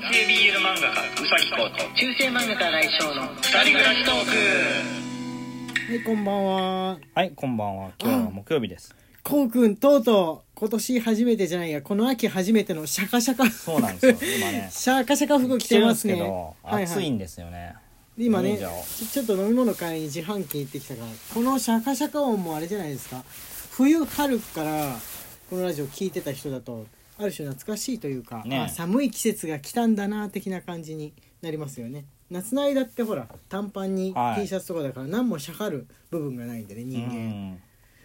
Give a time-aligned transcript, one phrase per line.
[0.00, 7.90] 男性 BL 漫画家うさぎこと中世漫画家来翔の二人暮らしトークはいこんばんははい、こんばんは。
[7.98, 8.94] 今日は木曜日です。
[9.24, 14.30] こうくんとうとう今年初めてじゃないやこの秋初めてのシャカシャカそうなんですよ。
[14.38, 14.68] 今ね。
[14.70, 17.74] シャカシャカ服着着てますねけど、はいはい暑いんですよね。
[18.16, 23.24] 今ね忍者をちょちょっと飲み物買いに自販機行ってきたからこのシャカシャカ音もあれじゃないですか
[23.72, 24.96] 冬春から
[25.50, 26.86] このラジオ聞いてた人だと
[27.18, 28.58] ある種懐かしいというか、ね。
[28.58, 31.12] あ寒い季節が来たんだな的な感じに
[31.42, 32.04] なりますよね。
[32.30, 34.42] 夏の間ってほら短パンにはい。
[34.42, 37.14] T シャツとかだから何もしゃかる部分がないんでねう人間、
[37.54, 37.62] ん。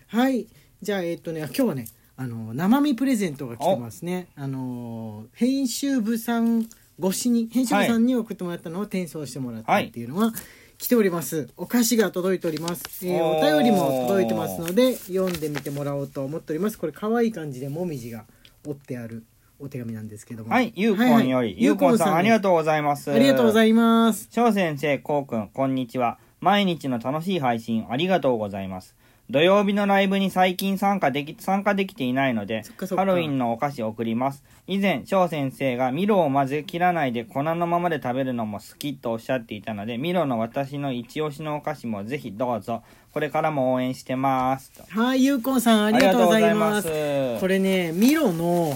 [0.08, 0.48] はい。
[0.82, 4.28] じゃあえっとね今日はねあの生身プレゼントが来てますね。
[4.36, 6.68] あの編集部さん
[7.00, 10.32] 越しに編集部さんに送ってもらったのを転送してもらったっていうのは、
[10.78, 11.50] 来ております。
[11.58, 13.56] お菓子が届いております、えーおー。
[13.56, 16.78] お便りも届いてますので読んでみてもらおうと思っております。
[16.78, 18.26] これ可愛い感じでもみじが
[18.66, 19.24] 折ってある
[19.60, 21.56] お手紙なんですけどもはい、ゆうこんより。
[21.58, 23.12] ゆうこんさん、ありがとうございます。
[23.12, 24.28] ありがとうございいますます。
[24.32, 26.18] 翔先生、こうくん、こんにちは。
[26.42, 28.96] 毎日の楽しい配信、ありがとうございます。
[29.30, 34.44] 土曜日のライブに最近参加でき、参加できていないのでそっかそっ、かハロウィンのお菓子を送ります。
[34.68, 42.84] 以前、翔先生がミロを混ぜ切らないで粉のままで食べるのも好きとおっしゃっていたので、ミロの私の一押しのお菓子もぜひどうぞ。
[43.14, 44.72] これからも応援してます。
[44.72, 46.94] とはいゆうこんさんありがとうございますま
[47.36, 48.74] すこれねミロの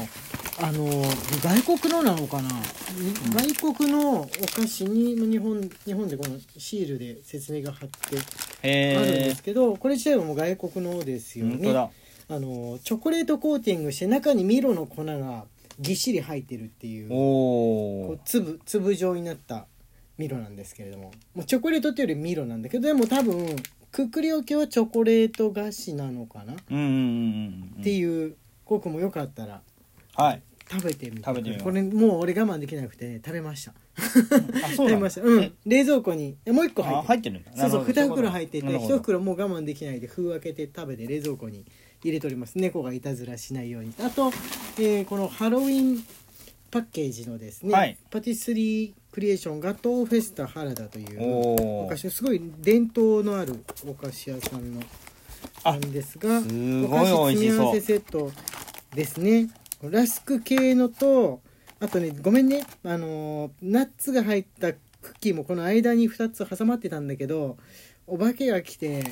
[0.59, 0.85] あの
[1.43, 2.49] 外国のなのかな、
[3.31, 11.41] 外国のお菓子に日本日本でこのシールで説明が貼ってあるんでへすけど、これ自体はもう外国のですえ。
[11.41, 11.89] よね。
[12.29, 15.45] あのチョコレートコーティングして中にミロの粉が
[15.79, 17.05] ぎっしり入ってるってい。
[17.05, 19.67] う粒粒状になった
[20.17, 23.55] ミロなんですけれどももうチョコレートっていうよりミロなんだけどでも多分
[23.91, 27.81] くくりおきはチョコレート菓子なのかな、うんうんうんうん。
[27.81, 28.35] っていう
[28.65, 29.61] コウ君もよかったら
[30.15, 30.41] はい。
[30.69, 33.73] 食べてみて食べてみようこれもう俺我慢できなくて食べました。
[34.65, 35.21] あ、そうなの食べました。
[35.21, 35.53] うん。
[35.65, 37.51] 冷蔵庫にえもう一個入あ、ってる入ってるんだ。
[37.51, 38.97] そうそうなるほど2袋入っていて1なるほど。
[38.97, 41.65] 袋もう我慢できないで封開けて食べて冷蔵庫に
[42.03, 42.57] 入れております。
[42.57, 43.93] 猫がいたずらしないように。
[43.99, 44.31] あと、
[44.77, 46.03] えーこのハロウィン
[46.69, 47.97] パッケージのですね、はい。
[48.11, 51.87] パティスリークリエーションガトーフェスタ原田というお。
[51.89, 54.83] 菓子すごい伝統のあるお菓子屋さんの
[55.63, 57.81] あなんですがすおごい菓子美味しそう詰め合わせ。
[57.81, 58.31] セット
[58.93, 59.49] ですね
[59.81, 61.41] ラスク系のと
[61.79, 64.79] あとねごめんねあのーナッツが入ったク
[65.13, 67.57] ッキーもこの間に2つ挟まってたんだけど
[68.05, 69.03] お化けが来て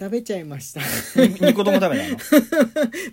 [0.00, 0.80] 食べちゃいました。
[0.80, 2.16] 2個とも食べたの？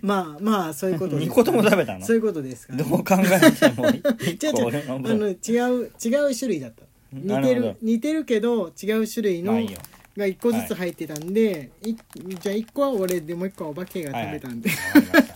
[0.00, 1.30] まあまあそういうことです。
[1.30, 2.06] 2個とも食べたの？
[2.06, 2.72] そういうことですか？
[2.74, 4.00] らどう考えても1
[4.64, 4.90] 違う違う。
[4.90, 6.84] あの分違う違う種類だった。
[7.12, 9.52] 似てるなる似てるけど違う種類の
[10.16, 14.70] が1個ずつ入ってたんで、いじゃあ1個は俺でもう1個はお化けが食べたんで、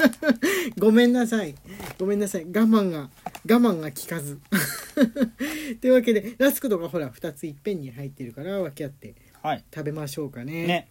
[0.78, 1.54] ごめんなさい。
[1.98, 2.44] ごめんなさい。
[2.44, 3.10] 我慢が
[3.44, 4.38] 我慢が効かず。
[5.80, 9.64] というわけでラスクとかほら2ついっぺんに入ってるから分け合ってはい。
[9.74, 10.66] 食べましょうかね。
[10.66, 10.88] ね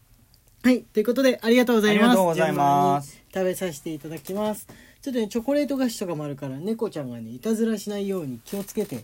[0.64, 2.06] はいということでありがとうございます。
[2.06, 3.20] ありがとうございます。
[3.34, 4.68] 食べさせていただきます。
[5.02, 9.04] ちょっとねチョコレート菓子とかもあるから猫ちゃんがねいたずらしないように気をつけて、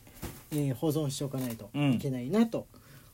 [0.51, 2.67] えー保存しておかないといけないなと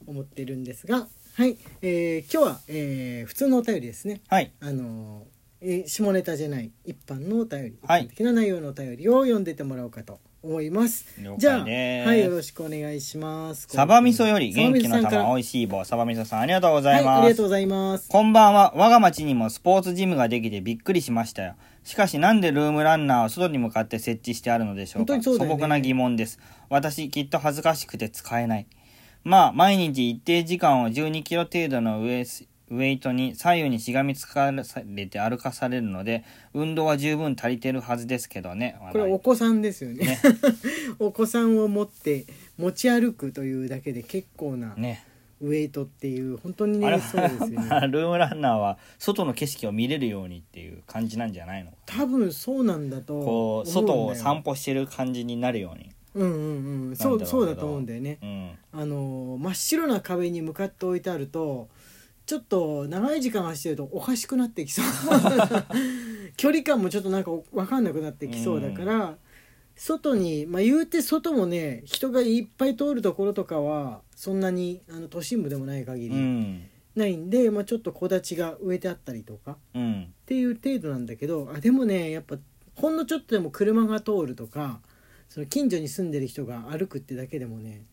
[0.05, 4.19] 思ってるんですが、はい、えー今日は、えー普通のお便りですね。
[4.27, 4.51] はい。
[4.59, 5.23] あのー
[5.61, 8.03] えー下ネタじゃない一般のお便り、はい。
[8.03, 11.05] 一般的な内容のお便りを読んでってもらおうかと思います。
[11.21, 13.65] 了じゃあはいよろしくお願いします。
[13.69, 17.19] サバ味噌より元気の玉おいしい棒サバ味噌さんありがとうござはいいます。
[17.19, 18.09] ありがとうございます。
[18.09, 18.73] こんばんは。
[18.75, 21.55] 我が町にもスポーツジムができてびっくりしましたよ。
[21.85, 25.13] しかしなんでルームランナーを外に向かって設置してあるのでしょうか？
[25.13, 25.23] うね。
[25.23, 26.39] 素朴な疑問です。
[26.69, 28.67] 私きっと恥ずかしくて使えない。
[29.23, 32.01] まあ毎日一定時間を12キロ程度の
[32.73, 36.23] ウェイトに左右にしがみつかれて歩かされるので
[36.53, 38.75] 運動は十分足りてるはずですけどね。
[38.91, 40.06] これお子さんですよね。
[40.06, 40.19] ね。
[40.97, 42.25] お子さんを持って
[42.57, 45.06] 持ち歩くというだけで結構なね。
[45.41, 47.67] ウェイトっていう本当にねそうですよね。
[47.69, 51.72] はルームランナーは外の景色を見れるようにっていう感じなんじゃないの？
[51.85, 55.90] 多分そうなんだとこう外を散歩してる感じになるように。
[56.16, 56.96] うんうんうん。
[56.96, 58.17] そうそうだと思うんだよね。
[58.22, 58.52] うん。
[58.72, 61.67] あの真っ白な壁に向かって置いてあると
[62.25, 64.85] ちょっと長い時間走ってるとおかしくなってきそう。
[66.37, 69.17] 距離感もちょっとなんか分かんなくなってきそうだから、
[69.75, 76.70] 外にまあ言うて外もね人がいっぱい通るところとかはそんなにあの都心部でもない限うりん。
[76.96, 80.14] ないんで、まあ、ちょっと木立が植えてあったりとかっうん。
[80.25, 82.37] ていう程度なんだけどあでもねやっぱ
[82.75, 84.79] ほんのちょっとでも車が通るとか
[85.28, 87.85] その近所に住んでる人が歩くってだけでもね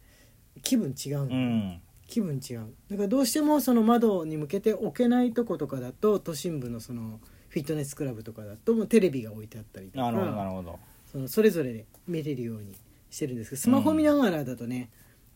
[0.63, 1.41] 気分違うんだよ。
[1.41, 1.81] うん
[2.11, 2.75] 気分違う。
[2.91, 10.79] だからどうしてもその窓に向けて置けないとことかだと都心部のそのフィットネスクラブとかだともうテレビが置いてあったりとなるほどなかるほど。
[11.11, 12.75] そのそれぞれで見れるように
[13.11, 13.51] してるんです。
[13.51, 14.91] けどスマホ見ながらだとね、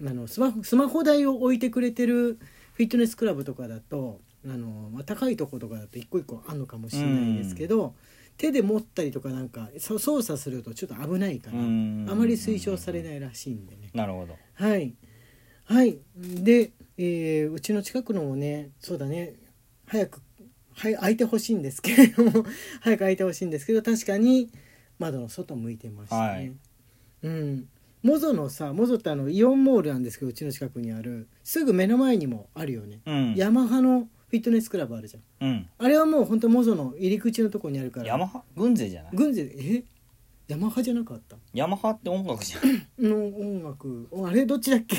[0.04, 2.38] あのスマホスマホ台を置いてくれてる
[2.74, 7.94] フィットネスクラブとかだとあの、まあ、高いとことかだと一個一個あんのかもしれないですけど、
[8.36, 12.06] 手で持ったりとかなんかそ操作するとちょっと危ないから、うん。
[12.08, 13.90] あまり推奨されないらしいんでね。
[13.94, 14.36] なるほど。
[14.54, 14.94] はい
[15.64, 15.98] はい。
[16.16, 19.34] で、えーうちの近くのもねそうだね。
[19.86, 20.20] 早く
[20.72, 22.44] はい開いてほしいんですけれども
[22.80, 24.50] 早く開いてほしいんですけど確かに
[24.98, 26.52] 窓の外向いてましたね、はい。
[27.22, 27.68] うん。
[28.02, 31.28] モゾのさモゾってあのイオンモールなんですけどうちの近くにある。
[31.42, 33.34] すぐ目の前にもあるよね、うん。
[33.34, 35.48] ヤマハのフィットネスクラブあるじゃん。
[35.48, 35.68] うん。
[35.78, 38.06] あれはもう本当モゾの入り口のとこにあるから。
[38.08, 38.42] ヤマハ？
[38.56, 39.12] 軍勢じゃない？
[39.14, 39.50] 軍勢？
[39.56, 39.84] え？
[40.46, 41.36] ヤマハじゃなかった？
[41.54, 43.08] ヤマハって音楽じゃん。
[43.08, 44.08] の音楽。
[44.10, 44.98] おあれどっちだっけ？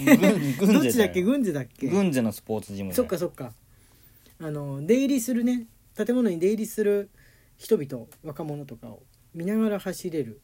[0.57, 1.21] 軍どっちだっけ？
[1.21, 1.87] 軍勢だっけ？
[1.87, 3.53] 軍勢のスポーツジムそっかそっか。
[4.41, 5.67] あの出入りするね。
[5.95, 7.09] 建物に出入りする
[7.57, 9.03] 人々若者とかを
[9.33, 10.41] 見ながら走れる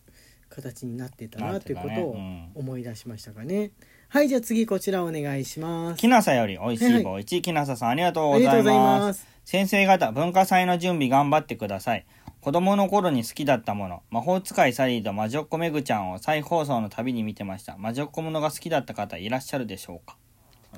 [0.50, 2.52] 形になってたななっていうことをうん。
[2.54, 3.72] 思い出しましたかね、
[4.08, 5.98] はいじゃあ次こちらお願いします。
[5.98, 9.28] きなさより美味しい棒1きなささんありがとうございありがとうございまますす。
[9.46, 12.06] 先生方文化祭の準備頑張ってください
[12.42, 17.78] 子供の頃に好きだったもの魔法使いサリーと魔女っ子めぐちゃんを再放送のたびに見てました。
[17.78, 20.18] 魔女っ子ものが好きだった方いらっしゃるでしょうか？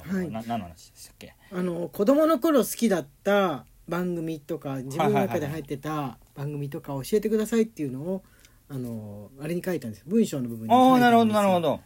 [0.02, 0.30] はい。
[0.30, 1.36] な何の話でしたっけ？
[1.52, 8.24] あの子供の頃好きだった番組とか自分の中で入ってた番組とか教えてくださいっていうのを
[8.70, 11.80] あのあれに書いたんです文章の部分にああなるほどなるほど。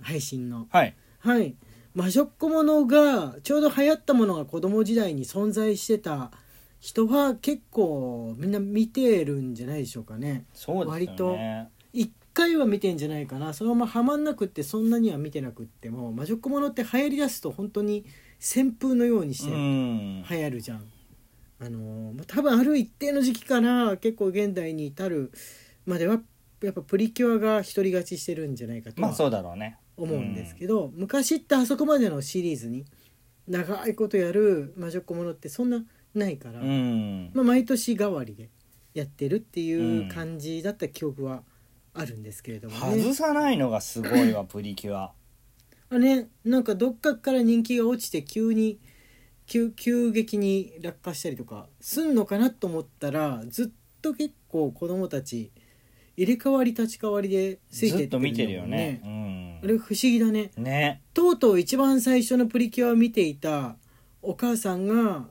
[0.00, 0.66] 配信の。
[0.70, 0.96] はい。
[1.20, 1.54] はい。
[1.94, 6.32] 魔女っ子ものがちょうど流行ったものが子供時代に存在してた
[6.82, 10.46] 人は結構みんな見てるんじゃないでしょうかね。
[10.52, 11.38] そうです割と。
[11.92, 13.54] 一回は見てんじゃないかな。
[13.54, 18.04] そのままハマんなくってそんなには見てなくっても魔女っ子ものって流行りだすと本当に
[18.40, 20.24] 旋風のようにしうてん。
[20.24, 20.84] 流行るじゃん、
[21.60, 25.30] あのー多分ある一定の時期から結構現代に至る
[25.86, 26.20] までは
[26.62, 29.78] やっぱプリキュアが独り勝ちしてるんじゃないかとはまあそうだろうね。
[29.96, 32.84] 思うんですけど、昔ってあそこまでのシリーズに
[33.46, 35.84] 長いことやる魔女っ子ものってそんな
[36.14, 37.30] ないから、うん。
[37.34, 38.50] まあ、毎年代わりで
[38.94, 41.42] やってるっていう感じだった記憶は
[41.94, 43.02] あるんですけれどもね。
[43.02, 45.12] 外さないのがすごいわプリキュア。
[45.90, 48.80] あねなんかどっかから人気が落ちて急に
[49.46, 55.52] 急急激に落下したりとかすんのかなと思ったらずっと結構子供たち
[56.16, 58.78] 入れ替わり立ち替わりでついてずっと見てるよんだもん。
[58.78, 60.50] ねあれ不思議だね。
[60.56, 61.02] うんね。
[61.12, 63.76] とうとう一番最初のプリキュアを見ていた
[64.22, 65.26] お母さんが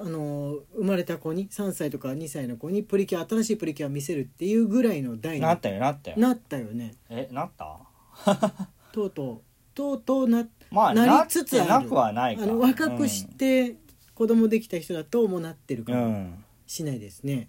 [0.00, 6.16] あの生まれた子に3歳とか2歳の子にプリキュア新しいプリキュアを見せるっていうぐらいの代になったよなったよ。
[6.18, 6.94] なったよね。
[7.10, 7.78] えなった？
[8.92, 9.40] とうとう。
[9.74, 11.66] とうとうなまあなりつつある。
[11.66, 12.42] てなくはないか。
[12.42, 13.76] あの若くして
[14.14, 16.44] 子供できた人だともうなってるかもうん。
[16.66, 17.48] しないですね。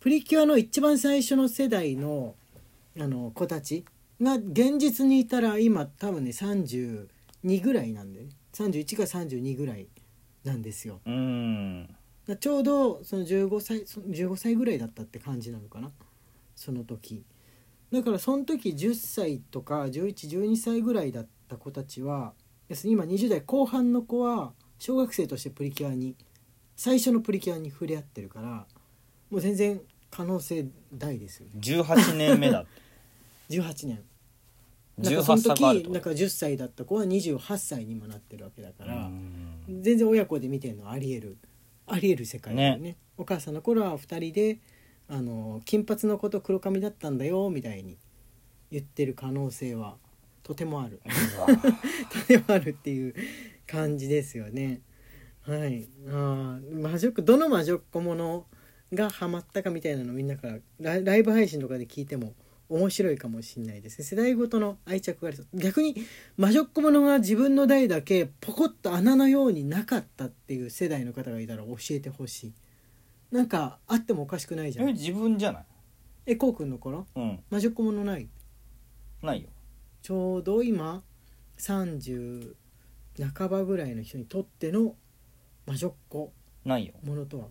[0.00, 2.34] プリキュアの一番最初の世代の
[2.98, 3.84] あの子たち
[4.20, 7.08] が現実にいたら今多分ね32
[7.62, 9.88] ぐらいなんで、ね、31か32ぐらい
[10.44, 11.00] なんですよ。
[11.04, 11.88] うん。
[12.26, 15.90] だちょうどその15歳そ15歳ぐらいだったって感じなのかな。
[16.54, 17.24] その時。
[17.92, 22.32] だからその時10歳とか1112歳ぐらいだった子たちは
[22.68, 26.16] 要するに今20代後半の子は小学生としてプリキュアに
[26.76, 28.66] 最初のプリキュアに触れ合ってるから
[29.30, 29.80] もう全然
[30.10, 31.52] 可能性大ですよね。
[31.60, 32.68] 18年目だって。
[33.50, 34.02] 18年。
[34.96, 39.33] なんかそ18の時なんか10歳だった子は28歳にもなってるわけだから、うん
[39.68, 41.36] 全然親子で見てるのはありえる
[41.86, 42.96] ありえる世界だよね。
[43.16, 44.58] お母さんの頃は2人で
[45.08, 47.98] あの金髪の子と黒髪だったんだよみたいに
[48.70, 49.96] 言ってる可能性は
[50.42, 51.00] とてもある。
[52.10, 53.14] とてもあるっていう
[53.66, 54.80] 感じですよね。
[55.42, 55.88] はい。
[56.08, 58.46] あー魔女どの魔女っ子もの
[58.92, 60.48] がハマったかみたいなのみんなか
[60.80, 62.34] らライブ配信とかで聞いても
[62.68, 63.98] 面白いかもしれないです。
[63.98, 65.96] ね世代ごとの愛着がありそう逆に
[66.36, 72.52] 魔女っ子ものが自分の代だけポコッと穴のようになかったっていう世代の方がいたら教えてほしい。
[73.30, 74.88] なんかあってもおかしくないじゃん。
[74.88, 75.64] え自分じゃない？
[76.26, 77.06] えこうくんの頃？
[77.14, 77.40] うん。
[77.50, 78.28] 魔女っ子ものない？
[79.22, 79.48] ないよ。
[80.02, 81.02] ちょうど今
[81.58, 82.54] 30
[83.34, 84.94] 半ばぐらいの人にとっての
[85.66, 86.32] 魔女っ子。
[86.64, 86.94] ないよ。
[87.04, 87.46] ものとは？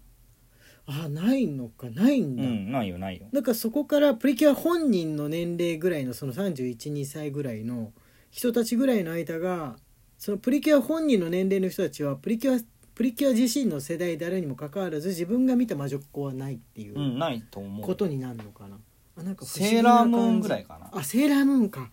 [0.85, 1.89] あないのか。
[1.89, 3.27] ないんだ、うんないよないよ。
[3.31, 7.93] だからそこからプリキュア本人の年齢ぐらいのその312歳ぐらいの
[8.31, 9.77] 人たちぐらいの間が
[10.17, 12.61] そのプリキュア本人の年齢の人たちはプリキュア
[12.95, 17.85] プリキュア自身の世代であるにもかかわらず自分が見た魔女っ子はないっていううんないと思う。
[17.85, 18.77] ことになるのかな、
[19.17, 20.89] あなんか不思議セーラームーンぐらいかな。
[20.91, 21.89] あセーラームーンか。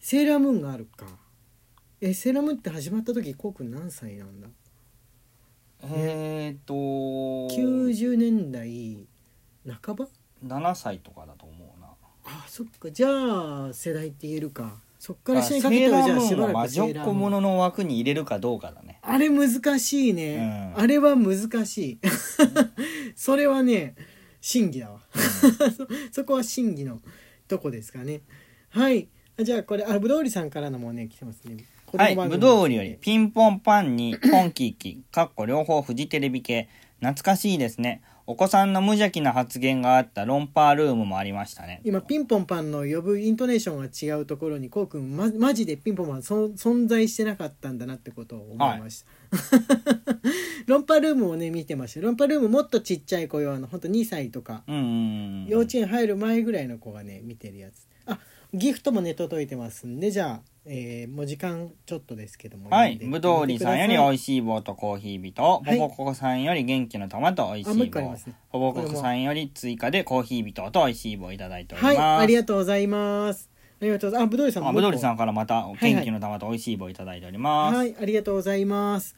[0.00, 1.06] セーラームーンがあるか。
[2.00, 4.48] えセーラームーンって始まった時こうくん何歳なんだ？
[5.82, 9.06] えーっと90年代
[9.82, 10.08] 半ば
[10.44, 11.88] ？7歳とかだと思うな。
[12.24, 12.90] あそっか。
[12.90, 14.80] じゃあ世代って言えるか。
[14.98, 18.98] そっから下にかけてはじゃあしばらく魔女っ子ものの枠に入れるかどうかだね。
[19.02, 20.82] あれ難しいね、うん。
[20.82, 21.98] あれは難しい。
[23.14, 23.94] それはね
[24.40, 25.00] 審議だわ。
[25.76, 27.00] そそこは審議の
[27.46, 28.22] とこですかね。
[28.70, 29.08] はい。
[29.38, 31.64] あじゃあこれあぶどうりさんからのもね来てますね
[31.96, 36.68] はい、ぶどう売りより、ピンポンパンに、 ポンキッキ、かっこ両方フジテレビ系。
[37.00, 38.02] 懐かしいですね。
[38.26, 41.80] お子さんの無邪気な発言があったロンパールームもありましたね。
[41.82, 49.06] 今ピンポンパンの呼ぶイントネーションが違うところにこうくんまマジでピンポンパンそ存在してなかったんだなってことを思いました、
[50.66, 54.62] ロンパルームをね見てましたロンパルームもっとちっちゃい子用あのほんと2歳とか。
[54.68, 57.87] 幼稚園入る前ぐらいの子がね見てるやつあ
[58.54, 65.78] ギフトもね届いてますんでじゃあ、えーもう時間ちょっとですけどもはい、ぶどうりさんより読んでくださ美味しい棒とコーヒー人、はい。
[65.78, 71.96] ポポコさんより元気の玉と美味しい棒一個ありますね、ポポコさんより追加でコーヒー人と美味しい棒いただいております。
[71.96, 73.50] はいありがとうございます。
[73.80, 74.28] ありがとうございます。
[74.28, 77.76] あぶどうりさんぶどうりさんんからまた元気の玉と美味しい棒いただいております。
[77.76, 79.14] はいありがとうございます。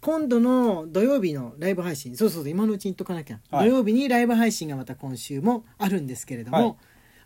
[0.00, 3.70] 今度の土曜日のライブ配信そうそう今のうちに言っとかなきゃ、はい。
[3.70, 6.66] 土曜日にライブ配信がまた今週もあるんですけれども、はい。
[6.66, 6.74] あ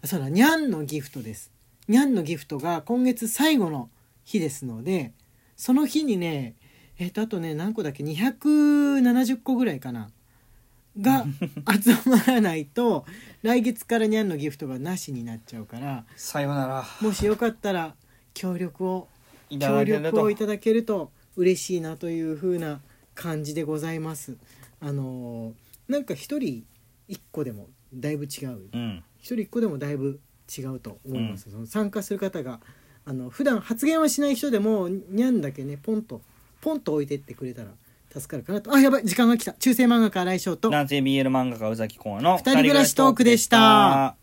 [0.07, 1.51] そうだにゃんのギフトです
[1.89, 3.91] にゃんのギフトが今月最後の
[4.25, 5.13] 日ですので
[5.57, 6.55] その日にね
[6.99, 10.11] えっ、とあとね何個だっけ270個ぐらいかな
[11.01, 11.27] が
[11.83, 13.05] 集まらないと
[13.43, 16.85] 来月からにゃんのギフトがなしになっちゃうからさようなら。
[17.01, 17.95] もしよかったら
[18.35, 19.09] 協力を
[19.51, 20.37] 協力をい。
[20.37, 22.81] ただけると嬉しいなという風な
[23.15, 24.37] 感じでございます。
[24.81, 25.55] あのー
[25.89, 26.65] なんか一人
[27.07, 29.05] 一個でもだいぶ違ううん。
[29.27, 30.21] 一人一個でもだいぶ
[30.57, 32.61] 違うと思います、その参加する方が
[33.05, 36.23] あの普段発言はしない人でもにゃんだけねポンと
[36.61, 37.71] ポンと置いてってくれたら
[38.09, 38.73] 助かるかなと。
[38.73, 39.53] あやばい時間が来た。
[39.55, 40.71] 中世漫画家来翔と。
[40.71, 44.17] 男性 BL 漫画家宇崎公の二人暮らしトークでした